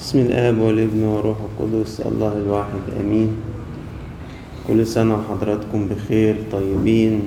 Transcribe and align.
بسم 0.00 0.18
الآب 0.18 0.58
والابن 0.58 1.02
والروح 1.02 1.36
القدس 1.40 2.00
الله 2.00 2.32
الواحد 2.36 2.84
آمين. 3.00 3.30
كل 4.68 4.86
سنة 4.86 5.14
وحضراتكم 5.14 5.88
بخير 5.88 6.36
طيبين 6.52 7.20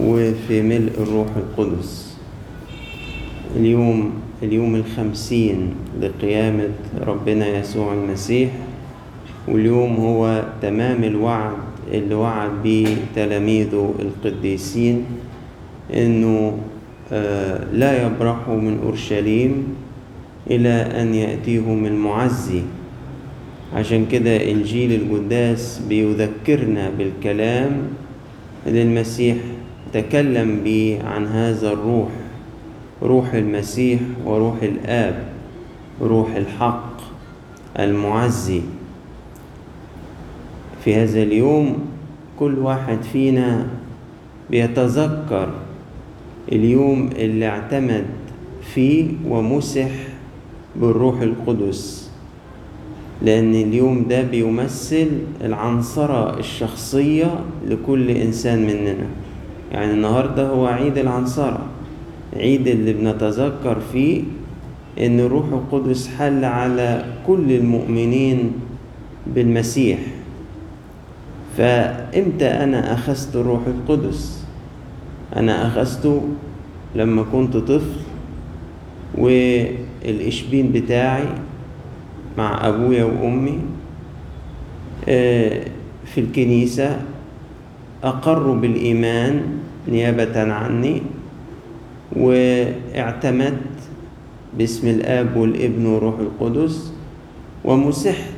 وفي 0.00 0.62
ملء 0.62 0.92
الروح 1.02 1.28
القدس. 1.36 2.16
اليوم 3.56 4.10
اليوم 4.42 4.74
الخمسين 4.74 5.74
لقيامة 6.00 6.68
ربنا 7.06 7.46
يسوع 7.60 7.92
المسيح 7.92 8.50
واليوم 9.48 9.96
هو 9.96 10.44
تمام 10.62 11.04
الوعد 11.04 11.52
اللي 11.92 12.14
وعد 12.14 12.50
به 12.64 12.96
تلاميذه 13.16 13.94
القديسين 14.00 15.04
إنه 15.94 16.58
آه، 17.12 17.64
لا 17.72 18.06
يبرحوا 18.06 18.56
من 18.56 18.80
أورشليم 18.84 19.74
إلى 20.52 21.02
أن 21.02 21.14
ياتيهم 21.14 21.86
المعزي. 21.86 22.62
عشان 23.74 24.06
كده 24.06 24.50
إنجيل 24.50 24.92
القداس 24.92 25.80
بيذكرنا 25.88 26.90
بالكلام 26.98 27.72
اللي 28.66 28.82
المسيح 28.82 29.36
تكلم 29.92 30.60
به 30.64 30.98
عن 31.04 31.26
هذا 31.26 31.72
الروح 31.72 32.08
روح 33.02 33.34
المسيح 33.34 34.00
وروح 34.24 34.62
الآب 34.62 35.14
روح 36.00 36.28
الحق 36.36 36.92
المعزي. 37.78 38.60
في 40.84 40.94
هذا 40.94 41.22
اليوم 41.22 41.78
كل 42.38 42.58
واحد 42.58 42.98
فينا 43.12 43.66
بيتذكر 44.50 45.48
اليوم 46.52 47.10
اللي 47.16 47.46
اعتمد 47.48 48.04
فيه 48.74 49.06
ومسح 49.28 49.90
بالروح 50.76 51.20
القدس. 51.20 52.10
لأن 53.22 53.54
اليوم 53.54 54.06
ده 54.08 54.22
بيمثل 54.22 55.08
العنصرة 55.44 56.38
الشخصية 56.38 57.34
لكل 57.68 58.10
إنسان 58.10 58.66
مننا. 58.66 59.06
يعني 59.72 59.92
النهاردة 59.92 60.48
هو 60.48 60.66
عيد 60.66 60.98
العنصرة. 60.98 61.60
عيد 62.36 62.68
اللي 62.68 62.92
بنتذكر 62.92 63.80
فيه 63.92 64.22
إن 65.00 65.20
الروح 65.20 65.46
القدس 65.46 66.08
حل 66.08 66.44
على 66.44 67.04
كل 67.26 67.52
المؤمنين 67.52 68.52
بالمسيح. 69.26 69.98
فإمتى 71.56 72.46
أنا 72.46 72.94
أخذت 72.94 73.36
الروح 73.36 73.60
القدس؟ 73.66 74.44
أنا 75.36 75.66
أخذته 75.66 76.22
لما 76.96 77.24
كنت 77.32 77.56
طفل 77.56 78.00
والإشبين 80.06 80.72
بتاعي 80.72 81.24
مع 82.38 82.68
أبويا 82.68 83.04
وأمي 83.04 83.58
في 86.06 86.18
الكنيسة 86.18 87.00
أقروا 88.04 88.54
بالإيمان 88.54 89.42
نيابة 89.88 90.52
عني 90.52 91.02
واعتمدت 92.16 93.58
باسم 94.58 94.88
الآب 94.88 95.36
والابن 95.36 95.86
والروح 95.86 96.14
القدس 96.18 96.92
ومسحت 97.64 98.32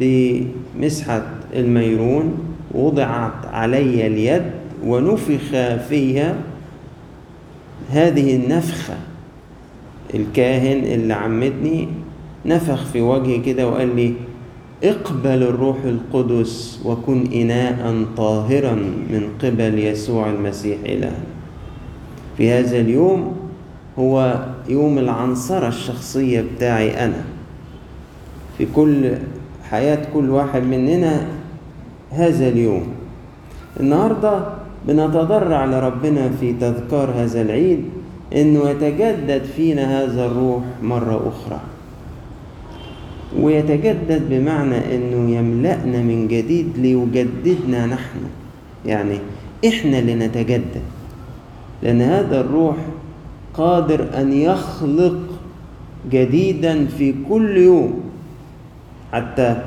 بمسحة 0.00 1.26
الميرون 1.56 2.38
وضعت 2.74 3.46
علي 3.52 4.06
اليد 4.06 4.42
ونفخ 4.84 5.76
فيها 5.88 6.34
هذه 7.90 8.36
النفخة. 8.36 8.96
الكاهن 10.14 10.84
اللي 10.84 11.14
عمدني 11.14 11.88
نفخ 12.46 12.84
في 12.84 13.00
وجهي 13.00 13.38
كده 13.38 13.68
وقال 13.68 13.96
لي 13.96 14.14
اقبل 14.84 15.42
الروح 15.42 15.76
القدس 15.84 16.80
وكن 16.84 17.26
إناء 17.32 18.04
طاهرا 18.16 18.74
من 19.10 19.28
قبل 19.42 19.78
يسوع 19.78 20.30
المسيح 20.30 20.78
إلهنا. 20.84 21.24
في 22.36 22.50
هذا 22.50 22.80
اليوم 22.80 23.36
هو 23.98 24.44
يوم 24.68 24.98
العنصرة 24.98 25.68
الشخصية 25.68 26.44
بتاعي 26.56 27.04
أنا. 27.04 27.24
في 28.58 28.66
كل 28.74 29.10
حياة 29.70 30.06
كل 30.14 30.30
واحد 30.30 30.62
مننا 30.62 31.26
هذا 32.10 32.48
اليوم. 32.48 32.86
النهاردة 33.80 34.44
بنتضرع 34.88 35.64
لربنا 35.64 36.30
في 36.40 36.52
تذكار 36.52 37.10
هذا 37.16 37.42
العيد 37.42 37.84
انه 38.36 38.70
يتجدد 38.70 39.42
فينا 39.56 40.02
هذا 40.04 40.26
الروح 40.26 40.62
مرة 40.82 41.32
أخرى. 41.32 41.60
ويتجدد 43.40 44.22
بمعنى 44.30 44.94
إنه 44.94 45.36
يملأنا 45.36 46.02
من 46.02 46.28
جديد 46.28 46.72
ليجددنا 46.76 47.86
نحن. 47.86 48.18
يعني 48.86 49.18
إحنا 49.66 49.98
اللي 49.98 50.14
نتجدد. 50.14 50.82
لأن 51.82 52.00
هذا 52.02 52.40
الروح 52.40 52.76
قادر 53.54 54.06
أن 54.14 54.32
يخلق 54.32 55.18
جديدا 56.10 56.86
في 56.86 57.14
كل 57.28 57.56
يوم. 57.56 58.00
حتى 59.12 59.62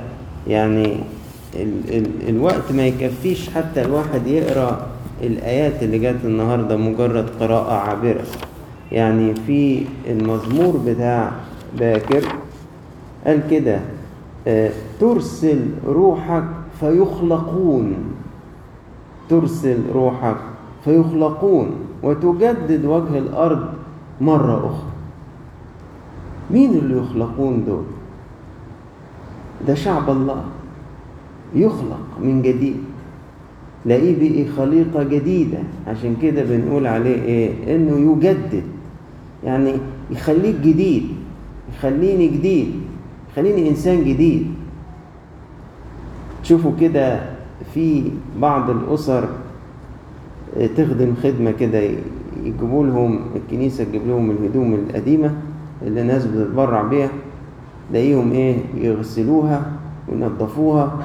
يعني 0.47 0.95
ال 1.55 1.71
ال 1.89 2.29
الوقت 2.29 2.71
ما 2.71 2.87
يكفيش 2.87 3.49
حتى 3.49 3.81
الواحد 3.81 4.27
يقرأ 4.27 4.87
الآيات 5.21 5.83
اللي 5.83 5.99
جت 5.99 6.19
النهارده 6.25 6.77
مجرد 6.77 7.29
قراءة 7.39 7.73
عابرة. 7.73 8.23
يعني 8.91 9.35
في 9.35 9.85
المزمور 10.07 10.77
بتاع 10.87 11.31
باكر 11.79 12.23
قال 13.25 13.47
كده 13.51 13.79
آه 14.47 14.71
ترسل 14.99 15.59
روحك 15.87 16.43
فيخلقون. 16.79 17.93
ترسل 19.29 19.77
روحك 19.93 20.37
فيخلقون 20.85 21.71
وتجدد 22.03 22.85
وجه 22.85 23.17
الأرض 23.17 23.65
مرة 24.21 24.57
أخرى. 24.65 24.89
مين 26.51 26.71
اللي 26.71 26.97
يخلقون 26.97 27.63
دول؟ 27.65 27.83
ده 29.67 29.73
شعب 29.75 30.09
الله. 30.09 30.43
يخلق 31.55 31.99
من 32.21 32.41
جديد. 32.41 32.77
تلاقيه 33.83 34.15
بقي 34.15 34.45
خليقة 34.57 35.03
جديدة. 35.03 35.57
عشان 35.87 36.15
كده 36.21 36.43
بنقول 36.43 36.87
عليه 36.87 37.21
إيه؟ 37.23 37.75
إنه 37.75 38.11
يجدد. 38.11 38.63
يعني 39.43 39.73
يخليك 40.11 40.55
جديد 40.55 41.03
يخليني 41.75 42.27
جديد 42.27 42.71
يخليني 43.31 43.69
إنسان 43.69 44.03
جديد. 44.03 44.47
تشوفوا 46.43 46.71
كده 46.81 47.19
في 47.73 48.03
بعض 48.39 48.69
الأسر 48.69 49.29
تخدم 50.77 51.13
خدمة 51.23 51.51
كده 51.51 51.79
يجيبوا 52.43 52.85
لهم 52.85 53.19
الكنيسة 53.35 53.83
تجيب 53.83 54.01
لهم 54.07 54.31
الهدوم 54.31 54.73
القديمة 54.73 55.33
اللي 55.81 56.01
الناس 56.01 56.25
بتتبرع 56.25 56.81
بيها 56.81 57.09
تلاقيهم 57.89 58.31
إيه 58.31 58.55
يغسلوها 58.75 59.71
وينظفوها 60.07 60.97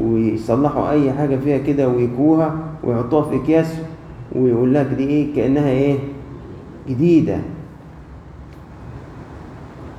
ويصلحوا 0.00 0.90
أي 0.90 1.12
حاجة 1.12 1.36
فيها 1.36 1.58
كده 1.58 1.88
ويكوها 1.88 2.54
ويحطوها 2.84 3.22
في 3.30 3.36
أكياس 3.36 3.74
ويقول 4.34 4.74
لك 4.74 4.86
دي 4.86 5.04
إيه 5.08 5.34
كأنها 5.36 5.68
إيه 5.70 5.98
جديدة. 6.88 7.38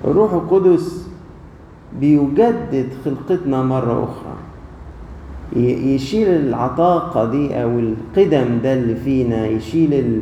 الروح 0.07 0.33
القدس 0.33 1.07
بيجدد 1.99 2.87
خلقتنا 3.05 3.63
مرة 3.63 4.03
أخرى. 4.03 4.35
يشيل 5.93 6.27
العطاقة 6.27 7.25
دي 7.31 7.63
أو 7.63 7.79
القدم 7.79 8.59
ده 8.63 8.73
اللي 8.73 8.95
فينا 8.95 9.47
يشيل 9.47 10.21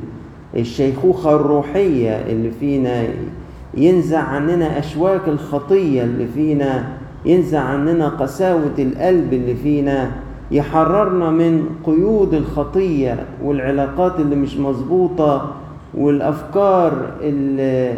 الشيخوخة 0.55 1.35
الروحية 1.35 2.09
اللي 2.11 2.51
فينا 2.51 3.03
ينزع 3.77 4.19
عننا 4.19 4.79
أشواك 4.79 5.21
الخطية 5.27 6.03
اللي 6.03 6.27
فينا 6.27 6.87
ينزع 7.25 7.59
عننا 7.59 8.09
قساوة 8.09 8.71
القلب 8.79 9.33
اللي 9.33 9.55
فينا 9.55 10.11
يحررنا 10.51 11.31
من 11.31 11.69
قيود 11.83 12.33
الخطية 12.33 13.25
والعلاقات 13.43 14.19
اللي 14.19 14.35
مش 14.35 14.57
مظبوطة 14.57 15.51
والأفكار 15.93 16.93
اللي, 17.21 17.93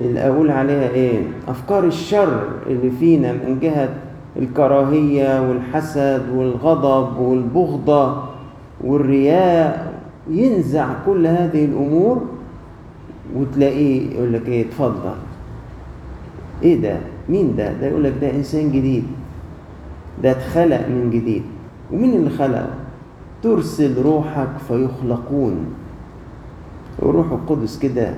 اللي 0.00 0.20
أقول 0.28 0.50
عليها 0.50 0.88
إيه؟ 0.90 1.20
أفكار 1.48 1.84
الشر 1.84 2.42
اللي 2.66 2.90
فينا 2.90 3.32
من 3.32 3.58
جهة 3.62 3.88
الكراهية 4.36 5.48
والحسد 5.48 6.22
والغضب 6.34 7.18
والبغضة 7.18 8.22
والرياء 8.84 9.92
ينزع 10.30 10.88
كل 11.06 11.26
هذه 11.26 11.64
الأمور 11.64 12.22
وتلاقيه 13.36 14.10
يقول 14.14 14.32
لك 14.32 14.48
إيه؟ 14.48 14.64
اتفضل. 14.66 15.14
إيه 16.62 16.80
ده؟ 16.80 16.96
مين 17.28 17.56
ده؟ 17.56 17.72
ده 17.72 17.86
يقول 17.86 18.04
لك 18.04 18.12
ده 18.20 18.30
إنسان 18.30 18.72
جديد. 18.72 19.04
ده 20.22 20.30
اتخلق 20.30 20.88
من 20.88 21.10
جديد. 21.10 21.42
ومين 21.92 22.12
اللي 22.14 22.30
خلقه؟ 22.30 22.68
ترسل 23.42 24.02
روحك 24.02 24.48
فيخلقون. 24.68 25.56
الروح 27.02 27.26
القدس 27.32 27.78
كده 27.78 28.14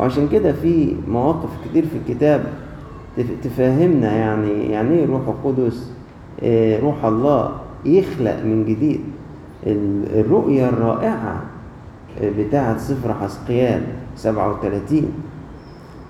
وعشان 0.00 0.28
كده 0.28 0.52
في 0.52 0.96
مواقف 1.08 1.48
كتير 1.64 1.84
في 1.86 1.96
الكتاب 1.96 2.44
تف- 3.16 3.44
تفهمنا 3.44 4.12
يعني 4.16 4.70
يعني 4.72 4.94
إيه 4.98 5.06
روح 5.06 5.20
القدس؟ 5.28 5.90
آه، 6.42 6.80
روح 6.80 7.04
الله 7.04 7.50
يخلق 7.84 8.36
من 8.44 8.64
جديد. 8.68 9.00
ال- 9.66 10.20
الرؤية 10.20 10.68
الرائعة 10.68 11.42
بتاعة 12.22 12.78
سفر 12.78 13.14
حسقيال 13.14 13.82
37 14.16 15.12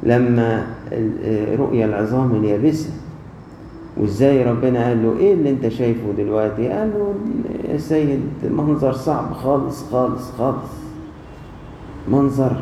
لما 0.02 0.66
رؤيا 1.58 1.86
العظام 1.86 2.34
اليابسة. 2.34 2.90
وإزاي 3.96 4.44
ربنا 4.44 4.86
قال 4.88 5.02
له 5.02 5.16
إيه 5.18 5.34
اللي 5.34 5.50
أنت 5.50 5.68
شايفه 5.68 6.12
دلوقتي؟ 6.18 6.68
قال 6.68 6.90
له 6.90 7.14
يا 7.72 7.78
سيد 7.78 8.20
منظر 8.50 8.92
صعب 8.92 9.32
خالص 9.32 9.90
خالص 9.92 10.30
خالص. 10.38 10.70
منظر 12.08 12.56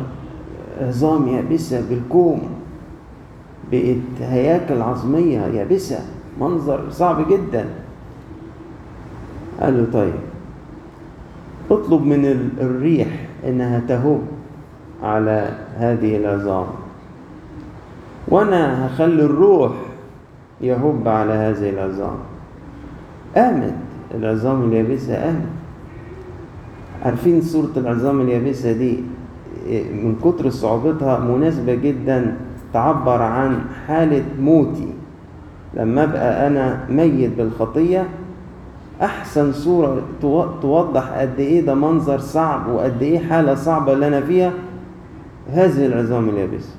عظام 0.80 1.28
يابسة 1.28 1.82
بالكوم 1.90 2.40
بقت 3.72 3.96
هياكل 4.20 4.82
عظمية 4.82 5.40
يابسة. 5.40 5.98
منظر 6.40 6.90
صعب 6.90 7.28
جدا. 7.28 7.64
قال 9.60 9.78
له 9.78 9.86
طيب 9.92 10.14
اطلب 11.70 12.02
من 12.06 12.24
ال- 12.24 12.60
الريح 12.60 13.08
إنها 13.46 13.82
تهب 13.88 14.20
على 15.02 15.58
هذه 15.76 16.16
العظام 16.16 16.66
وأنا 18.28 18.86
هخلي 18.86 19.22
الروح 19.22 19.72
يهب 20.60 21.08
على 21.08 21.32
هذه 21.32 21.70
العظام. 21.70 22.16
قامت 23.36 23.74
العظام 24.14 24.62
اليابسة 24.68 25.24
قامت 25.24 25.46
عارفين 27.04 27.40
صورة 27.42 27.70
العظام 27.76 28.20
اليابسة 28.20 28.72
دي؟ 28.72 29.00
من 29.76 30.16
كتر 30.24 30.50
صعوبتها 30.50 31.18
مناسبة 31.18 31.74
جدا 31.74 32.36
تعبر 32.72 33.22
عن 33.22 33.60
حالة 33.86 34.24
موتي. 34.40 34.88
لما 35.74 36.04
أبقى 36.04 36.46
أنا 36.46 36.84
ميت 36.90 37.30
بالخطية 37.38 38.06
أحسن 39.02 39.52
صورة 39.52 40.02
تو- 40.22 40.46
توضح 40.62 41.08
قد 41.12 41.34
إيه 41.40 41.60
ده 41.66 41.74
منظر 41.74 42.18
صعب 42.18 42.68
وقد 42.68 43.02
إيه 43.02 43.18
حالة 43.18 43.54
صعبة 43.54 43.92
اللي 43.92 44.06
أنا 44.08 44.20
فيها 44.20 44.52
هذه 45.52 45.86
العظام 45.86 46.28
اليابسة. 46.28 46.74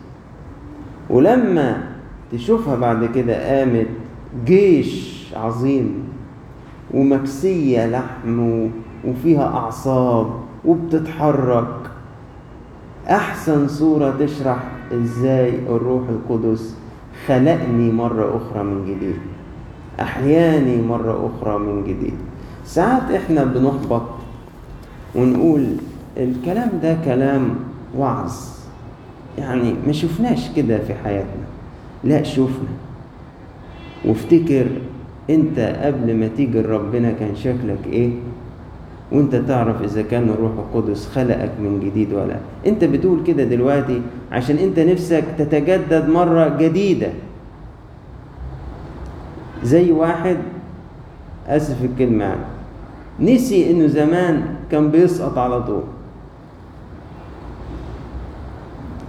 ولما 1.09 1.77
تشوفها 2.31 2.75
بعد 2.75 3.05
كده 3.05 3.49
قامت 3.59 3.87
جيش 4.45 5.25
عظيم 5.35 6.03
ومكسية 6.93 7.87
لحم 7.87 8.67
وفيها 9.07 9.43
أعصاب 9.47 10.27
وبتتحرك 10.65 11.67
أحسن 13.09 13.67
صورة 13.67 14.15
تشرح 14.19 14.63
إزاي 14.93 15.49
الروح 15.49 16.03
القدس 16.09 16.75
خلقني 17.27 17.91
مرة 17.91 18.37
أخرى 18.37 18.63
من 18.63 18.85
جديد. 18.85 19.15
أحياني 19.99 20.81
مرة 20.81 21.31
أخرى 21.31 21.59
من 21.59 21.83
جديد. 21.83 22.13
ساعات 22.65 23.11
إحنا 23.11 23.43
بنحبط 23.43 24.05
ونقول 25.15 25.65
الكلام 26.17 26.69
ده 26.83 26.97
كلام 27.05 27.49
وعظ. 27.97 28.33
يعني 29.37 29.73
ما 29.87 29.91
شفناش 29.91 30.49
كده 30.55 30.77
في 30.77 30.93
حياتنا. 30.93 31.45
لا 32.03 32.23
شفنا. 32.23 32.69
وافتكر 34.05 34.67
أنت 35.29 35.59
قبل 35.59 36.15
ما 36.15 36.27
تيجي 36.37 36.61
لربنا 36.61 37.11
كان 37.11 37.35
شكلك 37.35 37.79
إيه؟ 37.85 38.09
وانت 39.11 39.35
تعرف 39.35 39.81
إذا 39.81 40.01
كان 40.01 40.29
الروح 40.29 40.51
القدس 40.51 41.07
خلقك 41.07 41.51
من 41.59 41.79
جديد 41.79 42.13
ولا 42.13 42.27
لأ. 42.27 42.39
انت 42.65 42.83
بتقول 42.83 43.23
كده 43.23 43.43
دلوقتي 43.43 44.01
عشان 44.31 44.57
انت 44.57 44.79
نفسك 44.79 45.23
تتجدد 45.37 46.09
مرة 46.09 46.57
جديدة. 46.57 47.09
زي 49.63 49.91
واحد 49.91 50.37
آسف 51.47 51.83
الكلمة 51.83 52.25
يعني. 52.25 52.45
نسي 53.19 53.71
إنه 53.71 53.87
زمان 53.87 54.55
كان 54.71 54.91
بيسقط 54.91 55.37
على 55.37 55.63
طول. 55.63 55.83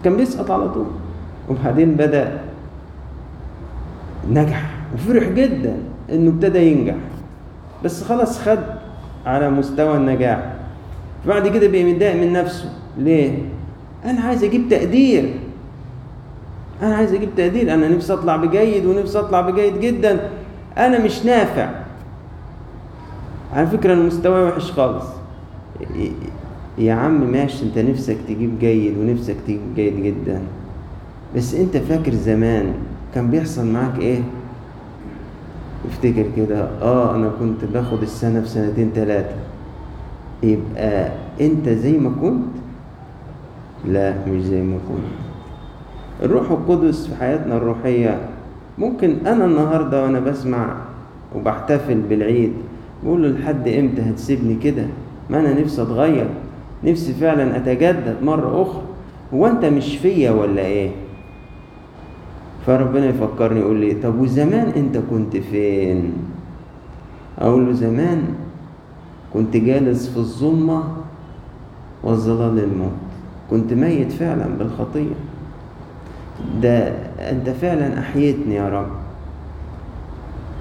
كان 0.05 0.17
بيسقط 0.17 0.51
على 0.51 0.69
طول. 0.69 0.87
وبعدين 1.51 1.95
بدأ 1.95 2.39
نجح. 4.31 4.71
وفرح 4.95 5.29
جدا 5.29 5.77
إنه 6.13 6.31
ابتدى 6.31 6.73
ينجح. 6.73 6.97
بس 7.85 8.03
خلاص 8.03 8.39
خد 8.39 8.59
على 9.27 9.51
مستوى 9.51 9.97
النجاح. 9.97 10.53
بعد 11.27 11.49
كده 11.49 11.69
بقى 11.69 11.85
متضايق 11.85 12.17
من 12.17 12.33
نفسه. 12.33 12.73
ليه؟ 12.99 13.39
أنا 14.05 14.21
عايز 14.21 14.45
أجيب 14.45 14.69
تقدير. 14.71 15.35
أنا 16.83 16.95
عايز 16.95 17.15
أجيب 17.15 17.29
تقدير. 17.37 17.75
أنا 17.75 17.89
نفسي 17.89 18.13
أطلع 18.13 18.37
بجيد 18.37 18.87
ونفسي 18.87 19.19
أطلع 19.19 19.41
بجيد 19.41 19.81
جدا. 19.81 20.31
أنا 20.79 21.05
مش 21.05 21.25
نافع. 21.25 21.71
على 23.55 23.67
فكرة 23.67 23.93
المستوى 23.93 24.43
وحش 24.43 24.71
خالص. 24.73 25.05
يا 26.79 26.95
عم 26.95 27.31
ماشي. 27.33 27.65
أنت 27.65 27.79
نفسك 27.79 28.17
تجيب 28.29 28.59
جيد 28.59 28.99
ونفسك 28.99 29.37
تجيب 29.47 29.61
جيد 29.77 30.03
جدا. 30.03 30.41
بس 31.37 31.55
أنت 31.55 31.77
فاكر 31.77 32.15
زمان 32.15 32.75
كان 33.15 33.31
بيحصل 33.31 33.67
معاك 33.67 33.99
إيه؟ 33.99 34.21
افتكر 35.89 36.25
كده 36.37 36.69
آه 36.83 37.15
أنا 37.15 37.31
كنت 37.41 37.65
باخد 37.65 38.03
السنة 38.03 38.41
في 38.41 38.49
سنتين 38.49 38.93
تلاتة. 38.93 39.35
يبقى 40.43 41.13
أنت 41.41 41.69
زي 41.69 41.99
ما 41.99 42.11
كنت؟ 42.21 42.49
لا 43.87 44.15
مش 44.29 44.43
زي 44.43 44.63
ما 44.63 44.77
كنت. 44.89 45.21
الروح 46.23 46.51
القدس 46.51 47.07
في 47.07 47.15
حياتنا 47.17 47.57
الروحية 47.57 48.21
ممكن 48.79 49.27
أنا 49.27 49.45
النهاردة 49.45 50.03
وأنا 50.03 50.21
بسمع 50.21 50.77
وبحتفل 51.37 52.01
بالعيد 52.01 52.53
بقول 53.05 53.23
له 53.23 53.29
لحد 53.41 53.69
إمتى 53.69 54.03
هتسيبني 54.03 54.55
كده؟ 54.55 54.87
ما 55.31 55.41
أنا 55.41 55.61
نفسي 55.61 55.83
أتغير 55.83 56.27
نفسي 56.85 57.13
فعلا 57.15 57.57
أتجدد 57.57 58.17
مرة 58.23 58.63
أخرى. 58.63 58.83
هو 59.35 59.47
أنت 59.47 59.65
مش 59.65 59.97
فيا 59.97 60.31
ولا 60.31 60.63
إيه؟ 60.63 60.91
فربنا 62.67 63.07
يفكرني 63.07 63.61
يقول 63.61 63.77
لي 63.81 63.95
طب 63.95 64.19
وزمان 64.21 64.69
أنت 64.77 64.99
كنت 65.11 65.37
فين؟ 65.37 66.13
أقول 67.39 67.67
له 67.67 67.73
زمان 67.73 68.23
كنت 69.35 69.57
جالس 69.57 70.09
في 70.09 70.17
الظلمة 70.17 70.85
وظلال 72.05 72.59
الموت 72.59 72.93
كنت 73.51 73.73
ميت 73.73 74.13
فعلا 74.13 74.47
بالخطية. 74.59 75.15
ده 76.63 76.89
أنت 77.31 77.49
فعلا 77.51 77.99
أحييتني 77.99 78.55
يا 78.55 78.69
رب. 78.69 78.91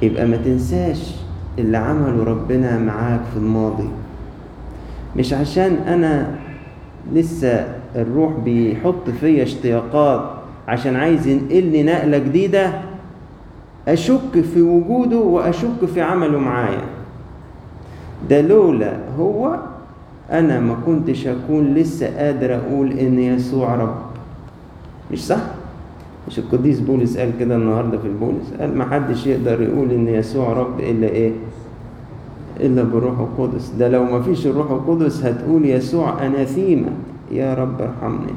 يبقى 0.01 0.25
ما 0.27 0.37
تنساش 0.37 1.15
اللي 1.59 1.77
عمله 1.77 2.23
ربنا 2.23 2.79
معاك 2.79 3.21
في 3.33 3.37
الماضي. 3.37 3.89
مش 5.17 5.33
عشان 5.33 5.73
أنا 5.87 6.35
لسه 7.13 7.67
الروح 7.95 8.33
بيحط 8.33 9.09
فيا 9.19 9.43
اشتياقات 9.43 10.38
عشان 10.69 10.95
عايز 10.95 11.27
ينقلني 11.27 11.83
نقلة 11.83 12.17
جديدة 12.17 12.71
أشك 13.87 14.41
في 14.53 14.61
وجوده 14.61 15.17
وأشك 15.17 15.85
في 15.93 16.01
عمله 16.01 16.39
معايا. 16.39 16.81
ده 18.29 18.41
لولا 18.41 18.97
هو 19.19 19.55
أنا 20.31 20.59
ما 20.59 20.75
كنتش 20.85 21.27
أكون 21.27 21.73
لسه 21.73 22.17
قادر 22.17 22.55
أقول 22.55 22.91
إن 22.91 23.19
يسوع 23.19 23.75
رب. 23.75 23.95
مش 25.11 25.25
صح؟ 25.25 25.41
مش 26.27 26.39
القديس 26.39 26.79
بولس 26.79 27.17
قال 27.17 27.31
كده 27.39 27.55
النهارده 27.55 27.97
في 27.97 28.07
البولس؟ 28.07 28.53
قال 28.59 28.77
ما 28.77 28.85
حدش 28.85 29.27
يقدر 29.27 29.61
يقول 29.61 29.91
إن 29.91 30.07
يسوع 30.07 30.53
رب 30.53 30.79
إلا 30.79 31.07
إيه؟ 31.07 31.31
إلا 32.59 32.83
بالروح 32.83 33.19
القدس. 33.19 33.69
ده 33.79 33.87
لو 33.89 34.03
ما 34.03 34.21
فيش 34.21 34.47
الروح 34.47 34.71
القدس 34.71 35.25
هتقول 35.25 35.65
يسوع 35.65 36.25
أناثيما 36.25 36.89
يا 37.31 37.53
رب 37.53 37.81
ارحمني. 37.81 38.33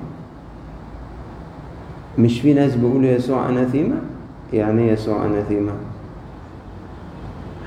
مش 2.19 2.41
في 2.41 2.55
ناس 2.55 2.77
بيقولوا 2.77 3.11
يسوع 3.11 3.49
أناثيما؟ 3.49 4.01
يعني 4.53 4.89
يسوع 4.89 5.27
أناثيما. 5.27 5.73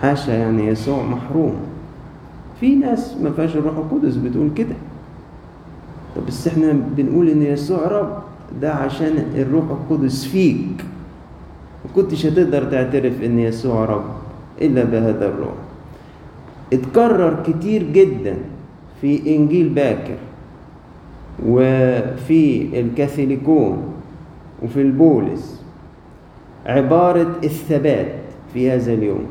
حاشا 0.02 0.32
يعني 0.32 0.68
يسوع 0.68 1.04
محروم. 1.04 1.54
في 2.60 2.76
ناس 2.76 3.16
ما 3.24 3.32
فيهاش 3.32 3.56
الروح 3.56 3.78
القدس 3.78 4.16
بتقول 4.16 4.50
كده. 4.56 4.76
طب 6.16 6.26
بس 6.28 6.48
إحنا 6.48 6.74
بنقول 6.98 7.30
إن 7.30 7.42
يسوع 7.42 7.88
رب 7.88 8.18
ده 8.62 8.74
عشان 8.74 9.26
الروح 9.36 9.64
القدس 9.70 10.26
فيك. 10.26 10.86
ما 11.86 11.92
كنتش 11.96 12.26
هتقدر 12.26 12.64
تعترف 12.64 13.24
إن 13.24 13.40
يسوع 13.40 13.86
رب 13.86 14.06
إلا 14.62 14.84
بهذا 14.84 15.28
الروح. 15.28 15.54
اتكرر 16.74 17.44
كتير 17.48 17.84
جدا 17.84 18.36
في 19.02 19.36
إنجيل 19.36 19.70
باكر 19.70 20.18
وفي 21.46 22.80
الكاثوليكون. 22.80 23.84
وفي 24.64 24.82
البولس 24.82 25.64
عبارة 26.66 27.32
الثبات 27.44 28.12
في 28.54 28.72
هذا 28.72 28.94
اليوم. 28.94 29.26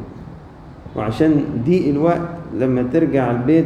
وعشان 0.97 1.45
ضيق 1.66 1.88
الوقت 1.88 2.28
لما 2.59 2.83
ترجع 2.93 3.31
البيت 3.31 3.64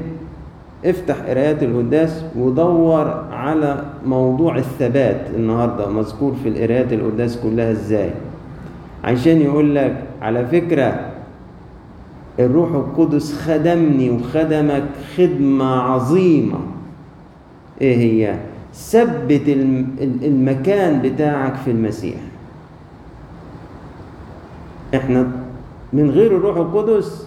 افتح 0.85 1.17
قرايات 1.21 1.63
القداس 1.63 2.25
ودور 2.37 3.25
على 3.33 3.85
موضوع 4.07 4.57
الثبات 4.57 5.21
النهارده 5.37 5.91
مذكور 5.91 6.35
في 6.43 6.49
القرايات 6.49 6.93
القداس 6.93 7.37
كلها 7.37 7.71
إزاي. 7.71 8.11
عشان 9.05 9.41
يقول 9.41 9.75
لك 9.75 9.97
على 10.23 10.47
فكرة 10.47 11.11
الروح 12.39 12.71
القدس 12.71 13.35
خدمني 13.35 14.11
وخدمك 14.11 14.85
خدمة 15.17 15.65
عظيمة. 15.65 16.59
إيه 17.81 17.97
هي؟ 17.97 18.35
ثبت 18.75 19.43
المكان 20.23 21.03
بتاعك 21.03 21.55
في 21.55 21.71
المسيح. 21.71 22.17
إحنا 24.95 25.31
من 25.93 26.11
غير 26.11 26.37
الروح 26.37 26.57
القدس 26.57 27.27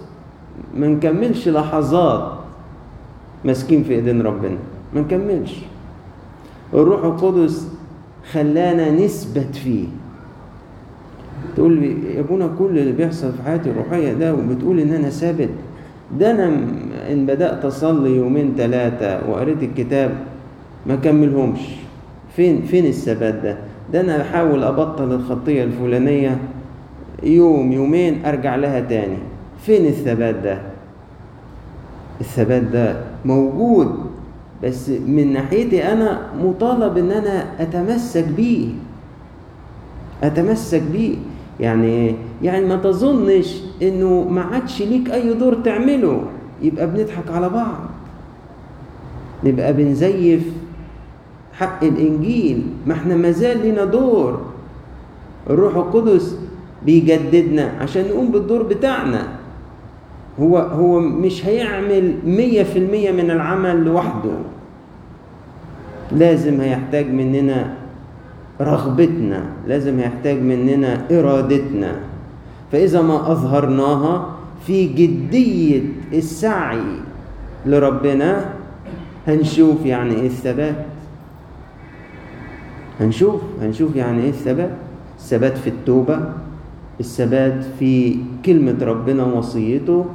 ما 0.76 0.88
نكملش 0.88 1.48
لحظات 1.50 2.32
ماسكين 3.46 3.84
في 3.84 3.94
إيدين 3.94 4.22
ربنا. 4.22 4.58
ما 4.96 5.02
نكملش. 5.02 5.56
الروح 6.74 7.04
القدس 7.04 7.68
خلانا 8.32 8.92
نثبت 8.92 9.56
فيه. 9.56 9.86
تقول 11.56 11.72
لي 11.74 12.16
يا 12.16 12.20
أبونا 12.20 12.50
كل 12.60 12.78
اللي 12.78 12.92
بيحصل 12.92 13.32
في 13.34 13.44
حياتي 13.44 13.70
الروحية 13.70 14.14
ده 14.14 14.34
وبتقول 14.34 14.80
إن 14.80 14.94
أنا 14.94 15.10
ثابت. 15.10 15.50
ده 16.20 16.32
أنا 16.32 16.46
إن 17.12 17.26
بدأت 17.26 17.66
أصلي 17.66 18.16
يومين 18.16 18.54
ثلاثة 18.58 19.30
وقريت 19.30 19.64
الكتاب 19.64 20.12
ما 20.86 20.96
كملهمش. 20.96 21.60
فين 22.36 22.62
فين 22.62 22.86
الثبات 22.86 23.34
ده؟ 23.34 23.58
ده 23.94 24.02
أنا 24.02 24.22
أحاول 24.22 24.64
أبطل 24.64 25.12
الخطية 25.14 25.64
الفلانية 25.64 26.38
يوم 27.24 27.72
يومين 27.72 28.26
أرجع 28.26 28.56
لها 28.56 28.80
تاني. 28.80 29.18
فين 29.66 29.86
الثبات 29.86 30.36
ده؟ 30.36 30.58
الثبات 32.22 32.62
ده 32.62 32.96
موجود 33.26 33.96
بس 34.64 34.90
من 34.90 35.34
ناحيتي 35.34 35.84
أنا 35.94 36.22
مطالب 36.44 36.98
إن 36.98 37.12
أنا 37.12 37.46
أتمسك 37.60 38.26
بيه. 38.28 38.68
أتمسك 40.24 40.82
بيه. 40.82 41.16
يعني 41.60 42.16
يعني 42.44 42.66
ما 42.66 42.76
تظنش 42.76 43.62
إنه 43.82 44.28
ما 44.30 44.42
عادش 44.42 44.82
ليك 44.82 45.10
أي 45.10 45.34
دور 45.34 45.54
تعمله. 45.54 46.22
يبقى 46.62 46.88
بنضحك 46.88 47.32
على 47.32 47.50
بعض. 47.50 47.78
نبقى 49.44 49.74
بنزيف 49.74 50.44
حق 51.54 51.84
الإنجيل 51.84 52.64
ما 52.88 52.94
إحنا 52.94 53.16
مازال 53.16 53.68
لنا 53.68 53.86
دور. 53.86 54.42
الروح 55.50 55.76
القدس 55.76 56.36
بيجددنا 56.86 57.72
عشان 57.82 58.06
نقوم 58.10 58.32
بالدور 58.32 58.64
بتاعنا. 58.64 59.28
هو 60.40 60.58
هو 60.58 61.00
مش 61.00 61.46
هيعمل 61.46 62.14
مية 62.26 62.64
في 62.64 62.80
المية 62.80 63.12
من 63.12 63.32
العمل 63.32 63.84
لوحده. 63.84 64.38
لازم 66.12 66.62
هيحتاج 66.62 67.08
مننا 67.12 67.74
رغبتنا 68.62 69.44
لازم 69.68 70.00
هيحتاج 70.00 70.42
مننا 70.42 71.06
إرادتنا. 71.12 71.96
فإذا 72.72 73.02
ما 73.02 73.32
أظهرناها 73.32 74.30
في 74.68 74.88
جدية 74.88 75.82
السعي 76.14 76.82
لربنا 77.66 78.46
هنشوف 79.28 79.86
يعني 79.86 80.16
إيه 80.16 80.28
الثبات 80.28 80.76
هنشوف 83.02 83.42
هنشوف 83.62 83.96
يعني 83.96 84.24
إيه 84.24 84.30
الثبات؟ 84.30 84.72
الثبات 85.20 85.58
في 85.58 85.68
التوبة 85.70 86.20
الثبات 87.00 87.64
في 87.80 88.16
كلمة 88.46 88.78
ربنا 88.82 89.24
ووصيته 89.24 90.06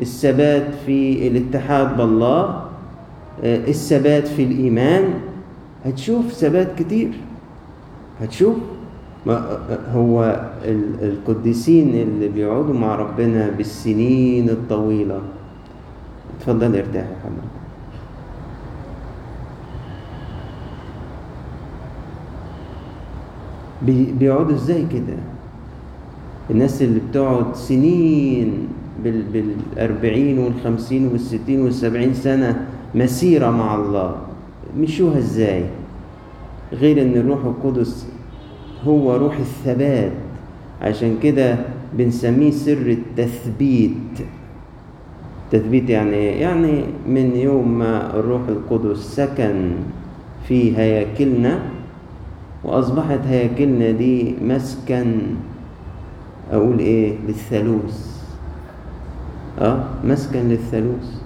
الثبات 0.00 0.66
في 0.86 1.28
الاتحاد 1.28 1.96
بالله 1.96 2.62
الثبات 3.44 4.28
في 4.28 4.42
الإيمان. 4.44 5.04
هتشوف 5.84 6.32
ثبات 6.32 6.68
كتير. 6.78 7.10
هتشوف 8.20 8.56
ما 9.26 9.58
هو 9.92 10.40
القديسين 11.02 11.88
اللي 11.94 12.28
بيقعدوا 12.28 12.74
مع 12.74 12.94
ربنا 12.96 13.50
بالسنين 13.50 14.50
الطويلة. 14.50 15.20
اتفضل 16.38 16.76
ارتاح 16.76 17.04
يا 17.04 17.16
حمد 17.24 17.61
بيقعدوا 23.86 24.54
إزاي 24.54 24.86
كده؟ 24.92 25.16
الناس 26.50 26.82
اللي 26.82 27.00
بتقعد 27.10 27.54
سنين 27.56 28.68
بال 29.04 29.22
بالأربعين 29.22 30.38
والخمسين 30.38 31.06
والستين 31.06 31.60
والسبعين 31.60 32.14
سنة 32.14 32.66
مسيرة 32.94 33.50
مع 33.50 33.74
الله. 33.74 34.16
مشوها 34.78 35.18
إزاي؟ 35.18 35.64
غير 36.72 37.02
إن 37.02 37.16
الروح 37.16 37.44
القدس 37.44 38.06
هو 38.86 39.16
روح 39.16 39.36
الثبات. 39.38 40.12
عشان 40.82 41.16
كده 41.22 41.56
بنسميه 41.98 42.50
سر 42.50 42.96
التثبيت. 42.98 44.26
تثبيت 45.50 45.90
يعني 45.90 46.26
يعني 46.26 46.84
من 47.08 47.36
يوم 47.36 47.78
ما 47.78 48.16
الروح 48.16 48.40
القدس 48.48 48.98
سكن 48.98 49.70
في 50.48 50.76
هياكلنا 50.76 51.58
وأصبحت 52.64 53.20
هياكلنا 53.26 53.90
دي 53.90 54.34
مسكن 54.42 55.14
أقول 56.52 56.78
إيه 56.78 57.14
للثالوث. 57.28 58.22
أه 59.58 59.84
مسكن 60.04 60.48
للثالوث. 60.48 61.22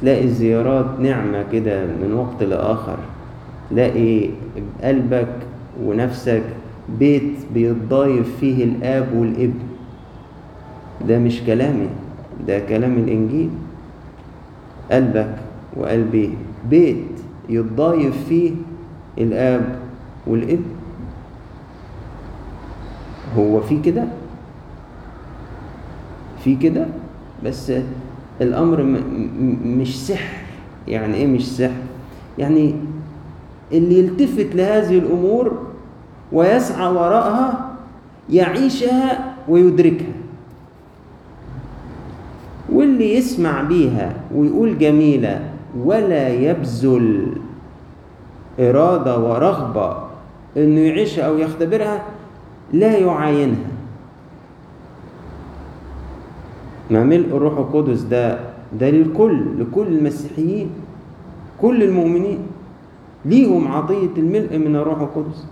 تلاقي 0.00 0.24
الزيارات 0.24 1.00
نعمة 1.00 1.44
كده 1.52 1.86
من 1.86 2.12
وقت 2.12 2.42
لآخر. 2.42 2.98
تلاقي 3.70 4.28
قلبك 4.84 5.28
ونفسك 5.84 6.42
بيت 6.98 7.32
بيتضايف 7.54 8.36
فيه 8.40 8.64
الآب 8.64 9.08
والابن 9.16 9.60
ده 11.08 11.18
مش 11.18 11.40
كلامي 11.42 11.88
ده 12.46 12.58
كلام 12.58 12.98
الإنجيل. 12.98 13.50
قلبك 14.92 15.36
وقلبي 15.76 16.30
بيت 16.70 17.04
يتضايف 17.48 18.24
فيه 18.28 18.52
الآب 19.18 19.82
والابن 20.26 20.64
هو 23.36 23.60
في 23.60 23.80
كده؟ 23.80 24.04
في 26.44 26.56
كده؟ 26.56 26.86
بس 27.44 27.72
الأمر 28.40 28.82
مش 29.64 30.06
سحر. 30.06 30.36
يعني 30.88 31.14
إيه 31.14 31.26
مش 31.26 31.48
سحر؟ 31.56 31.82
يعني 32.38 32.74
اللي 33.72 33.98
يلتفت 33.98 34.54
لهذه 34.54 34.98
الأمور 34.98 35.58
ويسعى 36.32 36.92
وراءها 36.92 37.70
يعيشها 38.30 39.34
ويدركها. 39.48 40.12
واللي 42.72 43.14
يسمع 43.16 43.62
بيها 43.62 44.14
ويقول 44.34 44.78
جميلة 44.78 45.40
ولا 45.78 46.28
يبذل 46.28 47.32
إرادة 48.60 49.18
ورغبة 49.18 49.96
إنه 50.56 50.80
يعيشها 50.80 51.22
أو 51.24 51.38
يختبرها 51.38 52.02
لا 52.72 52.98
يعاينها. 52.98 53.70
ما 56.90 57.04
ملء 57.04 57.36
الروح 57.36 57.58
القدس 57.58 58.00
ده 58.00 58.38
ده 58.80 58.90
للكل 58.90 59.44
لكل 59.58 59.86
المسيحيين 59.86 60.70
كل 61.60 61.82
المؤمنين. 61.82 62.38
ليهم 63.24 63.68
عطية 63.68 64.10
الملء 64.16 64.58
من 64.58 64.76
الروح 64.76 65.00
القدس. 65.00 65.44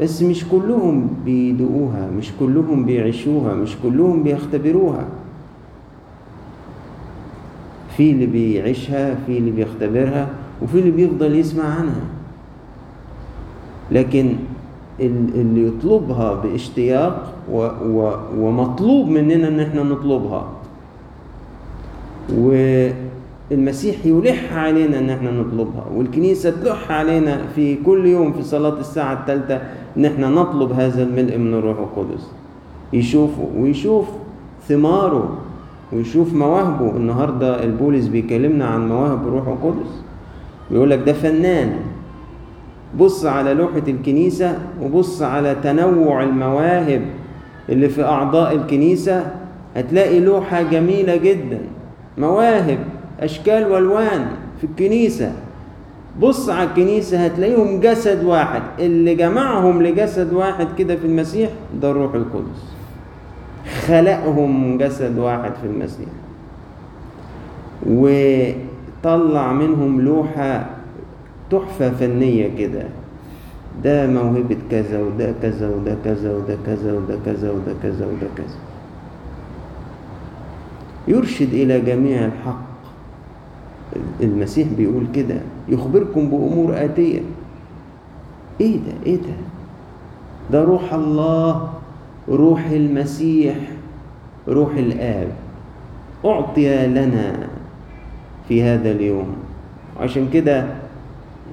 بس 0.00 0.22
مش 0.22 0.44
كلهم 0.48 1.08
بيدوقوها 1.24 2.10
مش 2.18 2.32
كلهم 2.40 2.84
بيعيشوها 2.84 3.54
مش 3.54 3.76
كلهم 3.82 4.22
بيختبروها. 4.22 5.04
في 7.96 8.10
اللي 8.10 8.26
بيعيشها 8.26 9.14
في 9.26 9.38
اللي 9.38 9.50
بيختبرها 9.50 10.28
وفي 10.62 10.78
اللي 10.78 10.90
بيفضل 10.90 11.34
يسمع 11.34 11.64
عنها. 11.64 12.04
لكن 13.92 14.34
اللي 15.00 15.66
يطلبها 15.68 16.34
باشتياق 16.34 17.32
و 17.52 17.68
و 17.86 18.12
ومطلوب 18.38 19.08
مننا 19.08 19.48
إن 19.48 19.60
إحنا 19.60 19.82
نطلبها. 19.82 20.44
والمسيح 22.38 24.06
يلح 24.06 24.52
علينا 24.52 24.98
إن 24.98 25.10
إحنا 25.10 25.30
نطلبها. 25.30 25.84
والكنيسة 25.96 26.50
تلح 26.50 26.90
علينا 26.90 27.40
في 27.54 27.76
كل 27.76 28.06
يوم 28.06 28.32
في 28.32 28.42
صلاة 28.42 28.80
الساعة 28.80 29.12
الثالثة 29.20 29.60
إن 29.96 30.04
إحنا 30.04 30.28
نطلب 30.28 30.72
هذا 30.72 31.02
الملء 31.02 31.38
من 31.38 31.54
الروح 31.54 31.78
القدس. 31.78 32.30
يشوفه 32.92 33.48
ويشوف 33.58 34.06
ثماره 34.68 35.38
ويشوف 35.92 36.34
مواهبه. 36.34 36.96
النهاردة 36.96 37.64
البولس 37.64 38.06
بيكلمنا 38.06 38.66
عن 38.66 38.88
مواهب 38.88 39.28
الروح 39.28 39.48
القدس. 39.48 40.02
بيقول 40.70 40.90
لك 40.90 40.98
ده 41.06 41.12
فنان. 41.12 41.76
بص 42.98 43.26
على 43.26 43.54
لوحة 43.54 43.82
الكنيسة 43.88 44.58
وبص 44.82 45.22
على 45.22 45.56
تنوع 45.62 46.22
المواهب 46.22 47.02
اللي 47.68 47.88
في 47.88 48.04
أعضاء 48.04 48.54
الكنيسة 48.54 49.26
هتلاقي 49.76 50.20
لوحة 50.20 50.62
جميلة 50.62 51.16
جدا. 51.16 51.58
مواهب 52.18 52.78
أشكال 53.20 53.72
وألوان 53.72 54.26
في 54.60 54.64
الكنيسة. 54.66 55.32
بص 56.20 56.48
على 56.48 56.68
الكنيسة 56.68 57.24
هتلاقيهم 57.24 57.80
جسد 57.80 58.24
واحد. 58.24 58.62
اللي 58.78 59.14
جمعهم 59.14 59.82
لجسد 59.82 60.32
واحد 60.32 60.66
كده 60.78 60.96
في 60.96 61.06
المسيح 61.06 61.50
ده 61.82 61.90
الروح 61.90 62.14
القدس. 62.14 62.64
خلقهم 63.86 64.78
جسد 64.78 65.18
واحد 65.18 65.52
في 65.54 65.66
المسيح. 65.66 66.08
وطلع 67.86 69.52
منهم 69.52 70.00
لوحة 70.00 70.66
تحفة 71.50 71.90
فنية 71.90 72.50
كده. 72.58 72.84
ده 73.84 74.06
موهبة 74.06 74.56
كذا 74.70 75.02
وده 75.02 75.34
كذا 75.42 75.68
وده 75.68 75.96
كذا 76.04 76.32
وده 76.36 76.56
كذا 76.66 76.92
وده 76.92 77.18
كذا 77.24 77.50
وده 77.50 77.74
كذا 77.82 78.06
وده 78.06 78.26
كذا. 78.36 78.58
يرشد 81.08 81.52
إلى 81.52 81.80
جميع 81.80 82.24
الحق. 82.24 82.64
المسيح 84.20 84.68
بيقول 84.76 85.06
كده 85.14 85.36
يخبركم 85.68 86.30
بأمور 86.30 86.84
آتية. 86.84 87.20
إيه 88.60 88.76
ده؟ 88.76 88.92
إيه 89.06 89.16
ده؟ 89.16 89.34
ده 90.52 90.64
روح 90.64 90.94
الله 90.94 91.70
روح 92.28 92.64
المسيح 92.66 93.56
روح 94.48 94.74
الآب. 94.74 95.28
أعطي 96.24 96.86
لنا 96.86 97.48
في 98.48 98.62
هذا 98.62 98.90
اليوم. 98.90 99.36
عشان 100.00 100.28
كده 100.32 100.66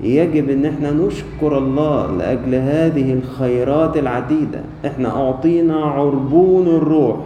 يجب 0.03 0.49
إن 0.49 0.65
إحنا 0.65 0.91
نشكر 0.91 1.57
الله 1.57 2.17
لأجل 2.17 2.55
هذه 2.55 3.13
الخيرات 3.13 3.97
العديدة. 3.97 4.61
إحنا 4.85 5.09
أعطينا 5.09 5.75
عربون 5.75 6.67
الروح. 6.67 7.17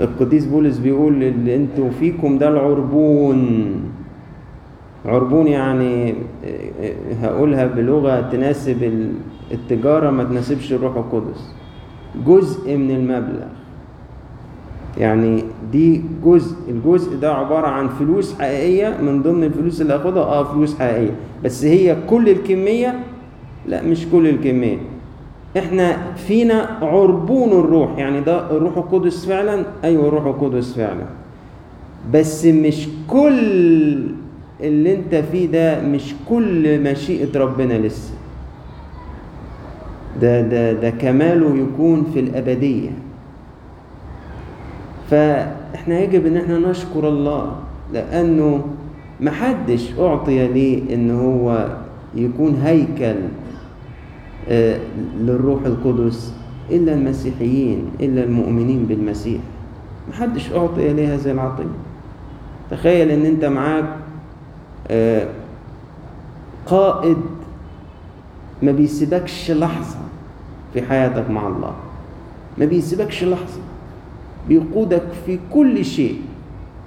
القديس 0.00 0.46
بولس 0.46 0.78
بيقول 0.78 1.22
اللي 1.22 1.56
أنتوا 1.56 1.90
فيكم 1.90 2.38
ده 2.38 2.48
العربون. 2.48 3.74
عربون 5.06 5.46
يعني 5.46 6.14
هقولها 7.22 7.66
بلغة 7.66 8.20
تناسب 8.20 9.08
التجارة 9.52 10.10
ما 10.10 10.24
تناسبش 10.24 10.72
الروح 10.72 10.96
القدس. 10.96 11.54
جزء 12.26 12.76
من 12.76 12.90
المبلغ. 12.90 13.46
يعني 14.98 15.44
دي 15.72 16.02
جزء 16.24 16.56
الجزء 16.68 17.16
ده 17.16 17.34
عبارة 17.34 17.66
عن 17.66 17.88
فلوس 17.88 18.34
حقيقية 18.38 18.96
من 19.02 19.22
ضمن 19.22 19.44
الفلوس 19.44 19.80
اللي 19.80 19.94
هاخدها 19.94 20.22
آه 20.22 20.44
فلوس 20.44 20.78
حقيقية. 20.78 21.14
بس 21.44 21.64
هي 21.64 21.96
كل 22.10 22.28
الكمية؟ 22.28 23.00
لا 23.68 23.82
مش 23.82 24.06
كل 24.12 24.26
الكمية. 24.28 24.78
إحنا 25.58 25.96
فينا 26.16 26.78
عربون 26.82 27.48
الروح 27.48 27.98
يعني 27.98 28.20
ده 28.20 28.50
الروح 28.56 28.76
القدس 28.76 29.26
فعلا؟ 29.26 29.64
أيوه 29.84 30.08
الروح 30.08 30.24
القدس 30.26 30.74
فعلا. 30.74 31.04
بس 32.12 32.44
مش 32.44 32.88
كل 33.08 33.38
اللي 34.60 34.94
أنت 34.94 35.14
فيه 35.14 35.46
ده 35.46 35.80
مش 35.82 36.14
كل 36.28 36.80
مشيئة 36.90 37.38
ربنا 37.38 37.74
لسه. 37.74 38.12
ده 40.20 40.40
ده 40.40 40.72
ده 40.72 40.90
كماله 40.90 41.56
يكون 41.56 42.06
في 42.14 42.20
الأبدية. 42.20 42.90
فإحنا 45.12 46.00
يجب 46.00 46.26
إن 46.26 46.36
إحنا 46.36 46.58
نشكر 46.58 47.08
الله 47.08 47.56
لأنه 47.92 48.64
محدش 49.20 49.98
أعطي 49.98 50.48
ليه 50.48 50.94
إن 50.94 51.10
هو 51.10 51.68
يكون 52.14 52.54
هيكل 52.64 53.14
للروح 55.20 55.64
القدس 55.64 56.34
إلا 56.70 56.94
المسيحيين 56.94 57.90
إلا 58.00 58.24
المؤمنين 58.24 58.86
بالمسيح. 58.86 59.40
محدش 60.10 60.52
أعطي 60.52 60.92
ليه 60.92 61.14
هذه 61.14 61.30
العطية. 61.30 61.64
تخيل 62.70 63.10
إن 63.10 63.26
أنت 63.26 63.44
معاك 63.44 63.84
قائد 66.66 67.16
ما 68.62 68.72
بيسيبكش 68.72 69.50
لحظة 69.50 69.98
في 70.74 70.82
حياتك 70.82 71.30
مع 71.30 71.46
الله. 71.46 71.72
ما 72.58 72.64
بيسيبكش 72.64 73.24
لحظة. 73.24 73.60
بيقودك 74.48 75.02
في 75.26 75.38
كل 75.52 75.84
شيء 75.84 76.16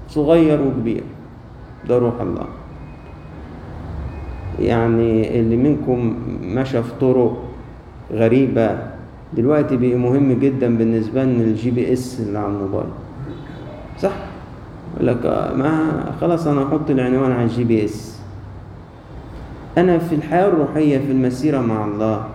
صغير 0.10 0.62
وكبير. 0.62 1.04
ده 1.90 1.98
روح 1.98 2.22
الله. 2.22 2.46
يعني 4.60 5.40
اللي 5.40 5.56
منكم 5.56 6.16
مشى 6.42 6.84
في 6.84 6.92
طرق 7.02 7.38
غريبة 8.12 8.78
دلوقتي 9.34 9.78
بقى 9.78 9.96
مهم 9.96 10.34
جدا 10.40 10.78
بالنسبة 10.78 11.24
لنا 11.24 11.44
ال 11.44 11.72
GPS 11.72 12.20
اللي 12.20 12.40
على 12.40 12.48
الموبايل. 12.48 12.90
صح؟ 14.00 14.12
يقول 14.96 15.08
لك 15.08 15.26
ما 15.56 16.04
خلاص 16.22 16.48
أنا 16.48 16.64
أحط 16.68 16.90
العنوان 16.90 17.32
على 17.32 17.44
ال 17.44 17.64
GPS. 17.64 18.20
أنا 19.78 19.98
في 19.98 20.16
الحياة 20.16 20.48
الروحية 20.48 20.98
في 20.98 21.12
المسيرة 21.12 21.62
مع 21.62 21.86
الله 21.86 22.26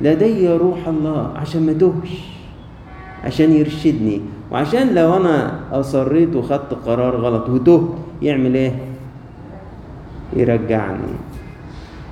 لدي 0.00 0.48
روح 0.48 0.88
الله 0.88 1.32
عشان 1.36 1.66
ما 1.66 1.72
أتوهش 1.72 2.28
عشان 3.24 3.52
يرشدني. 3.52 4.20
وعشان 4.52 4.94
لو 4.94 5.16
أنا 5.16 5.60
أصريت 5.72 6.36
وخدت 6.36 6.74
قرار 6.86 7.16
غلط 7.16 7.48
وتهت 7.48 7.88
يعمل 8.22 8.54
إيه؟ 8.54 8.72
يرجعني. 10.36 11.12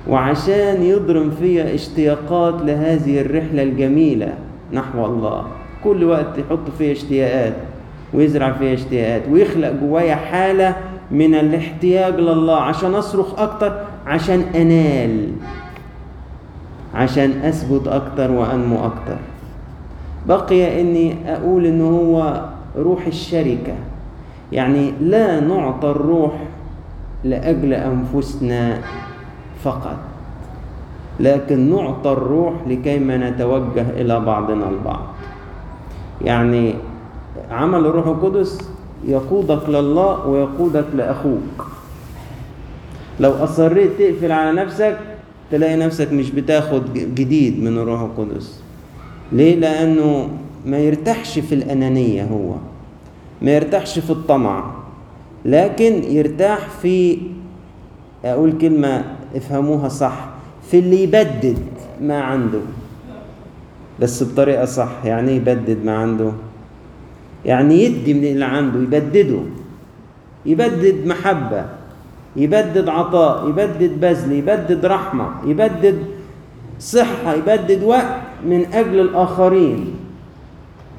وعشان 0.07 0.81
يضرم 0.81 1.31
فيا 1.31 1.75
اشتياقات 1.75 2.61
لهذه 2.61 3.21
الرحلة 3.21 3.63
الجميلة 3.63 4.33
نحو 4.73 5.05
الله. 5.05 5.45
كل 5.83 6.03
وقت 6.03 6.37
يحط 6.37 6.69
فيا 6.77 6.91
اشتياقات 6.91 7.53
ويزرع 8.13 8.51
فيا 8.51 8.73
اشتياقات 8.73 9.21
ويخلق 9.31 9.71
جوايا 9.81 10.15
حالة 10.15 10.75
من 11.11 11.35
الاحتياج 11.35 12.13
لله 12.15 12.55
عشان 12.55 12.93
أصرخ 12.95 13.39
أكتر 13.39 13.73
عشان 14.07 14.41
أنال 14.55 15.27
عشان 16.95 17.31
أثبت 17.31 17.87
أكتر 17.87 18.31
وأنمو 18.31 18.85
أكتر. 18.85 19.17
بقي 20.27 20.81
إني 20.81 21.15
أقول 21.35 21.65
ان 21.65 21.81
هو 21.81 22.45
روح 22.77 23.07
الشركة. 23.07 23.75
يعني 24.51 24.91
لا 25.01 25.39
نعطى 25.39 25.89
الروح 25.89 26.33
لأجل 27.23 27.73
أنفسنا 27.73 28.81
فقط 29.63 29.97
لكن 31.19 31.75
نعطى 31.75 32.11
الروح 32.11 32.53
لكيما 32.67 33.29
نتوجه 33.29 33.89
إلى 33.89 34.19
بعضنا 34.19 34.69
البعض. 34.69 35.01
يعني 36.21 36.73
عمل 37.51 37.79
الروح 37.85 38.07
القدس 38.07 38.69
يقودك 39.07 39.69
لله 39.69 40.27
ويقودك 40.27 40.85
لأخوك. 40.95 41.67
لو 43.19 43.31
أصريت 43.31 43.91
تقفل 43.99 44.31
على 44.31 44.51
نفسك 44.51 44.97
تلاقي 45.51 45.75
نفسك 45.75 46.13
مش 46.13 46.31
بتاخد 46.31 46.93
جديد 46.93 47.63
من 47.63 47.77
الروح 47.77 48.01
القدس. 48.01 48.61
ليه؟ 49.31 49.55
لأنه 49.55 50.29
ما 50.65 50.77
يرتاحش 50.77 51.39
في 51.39 51.55
الأنانية 51.55 52.23
هو 52.23 52.55
ما 53.41 53.51
يرتاحش 53.51 53.99
في 53.99 54.09
الطمع 54.09 54.71
لكن 55.45 56.03
يرتاح 56.03 56.69
في 56.81 57.17
أقول 58.25 58.57
كلمة 58.57 59.05
افهموها 59.35 59.89
صح 59.89 60.29
في 60.71 60.79
اللي 60.79 61.03
يبدد 61.03 61.57
ما 62.01 62.21
عنده 62.21 62.59
بس 63.99 64.23
بطريقة 64.23 64.65
صح. 64.65 64.89
يعني 65.05 65.35
يبدد 65.35 65.77
ما 65.85 65.97
عنده؟ 65.97 66.31
يعني 67.45 67.83
يدي 67.83 68.13
من 68.13 68.23
اللي 68.23 68.45
عنده 68.45 68.79
يبدده 68.79 69.39
يبدد 70.45 71.05
محبة 71.05 71.65
يبدد 72.35 72.89
عطاء 72.89 73.49
يبدد 73.49 73.99
بذل 74.01 74.31
يبدد 74.31 74.85
رحمة 74.85 75.27
يبدد 75.45 75.97
صحة 76.79 77.33
يبدد 77.33 77.83
وقت. 77.83 78.20
من 78.45 78.65
أجل 78.73 78.99
الآخرين. 78.99 79.85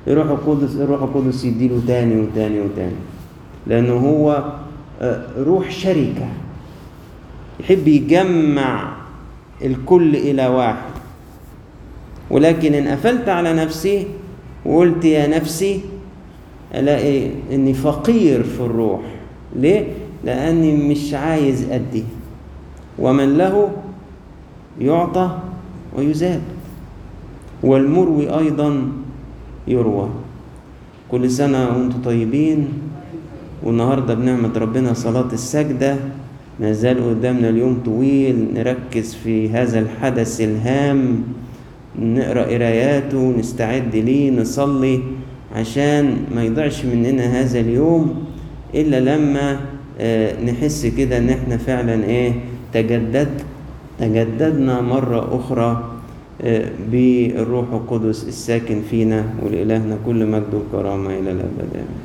الروح 0.06 0.26
القدس 0.26 0.76
الروح 0.76 1.02
القدس 1.02 1.44
يديله 1.44 1.82
تاني 1.86 2.20
وتاني 2.20 2.60
وتاني. 2.60 2.96
لأنه 3.66 3.94
هو 3.94 4.52
روح 5.38 5.70
شركة. 5.70 6.28
يحب 7.60 7.88
يجمع 7.88 8.92
الكل 9.64 10.16
إلى 10.16 10.46
واحد. 10.46 10.92
ولكن 12.30 12.74
إن 12.74 12.88
قفلت 12.88 13.28
على 13.28 13.52
نفسي 13.52 14.06
وقلت 14.64 15.04
يا 15.04 15.26
نفسي 15.26 15.80
ألاقي 16.74 17.30
إني 17.52 17.74
فقير 17.74 18.42
في 18.42 18.60
الروح. 18.60 19.00
ليه؟ 19.56 19.86
لأني 20.24 20.88
مش 20.88 21.14
عايز 21.14 21.70
أدي. 21.70 22.04
ومن 22.98 23.38
له 23.38 23.70
يعطى 24.80 25.38
ويزاد. 25.96 26.42
والمروي 27.62 28.38
أيضا 28.38 28.88
يروى. 29.68 30.08
كل 31.10 31.30
سنة 31.30 31.68
وأنتم 31.68 32.02
طيبين. 32.04 32.68
والنهاردة 33.62 34.14
بنعمة 34.14 34.58
ربنا 34.58 34.92
صلاة 34.92 35.32
السجدة. 35.32 35.96
ما 36.60 36.72
زال 36.72 37.08
قدامنا 37.08 37.48
اليوم 37.48 37.82
طويل. 37.84 38.46
نركز 38.54 39.14
في 39.14 39.50
هذا 39.50 39.78
الحدث 39.78 40.40
الهام. 40.40 41.22
نقرأ 41.98 42.42
قراياته. 42.42 43.34
نستعد 43.38 43.96
ليه. 43.96 44.30
نصلي 44.30 45.00
عشان 45.54 46.16
ما 46.34 46.44
يضيعش 46.44 46.84
مننا 46.84 47.40
هذا 47.40 47.60
اليوم. 47.60 48.24
إلا 48.74 49.00
لما 49.00 49.60
آه، 50.00 50.44
نحس 50.44 50.86
كده 50.86 51.18
إن 51.18 51.28
إحنا 51.28 51.56
فعلا 51.56 52.04
إيه 52.04 52.32
تجدد 52.72 53.28
تجددنا 53.98 54.80
مرة 54.80 55.36
أخرى. 55.36 55.91
بالروح 56.90 57.72
القدس 57.72 58.24
الساكن 58.28 58.82
فينا 58.90 59.24
ولإلهنا 59.42 59.98
كل 60.06 60.26
مجد 60.26 60.54
وكرامة 60.54 61.10
إلى 61.18 61.30
الأبد 61.32 61.70
آمين. 61.74 62.00